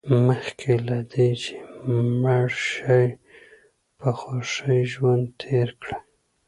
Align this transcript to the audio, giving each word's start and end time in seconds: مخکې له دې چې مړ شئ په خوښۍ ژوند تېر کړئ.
مخکې 0.25 0.73
له 0.87 0.97
دې 1.11 1.29
چې 1.41 1.53
مړ 2.21 2.45
شئ 2.67 3.07
په 3.99 4.09
خوښۍ 4.17 4.81
ژوند 4.93 5.25
تېر 5.41 5.69
کړئ. 5.81 5.99